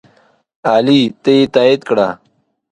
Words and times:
علي 0.71 0.99
ته 1.23 1.31
یې 1.37 1.43
تایید 1.53 1.81
کړه. 1.89 2.07